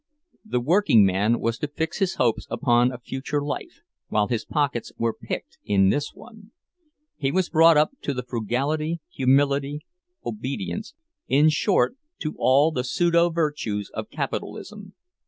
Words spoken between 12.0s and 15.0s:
to all the pseudo virtues of capitalism.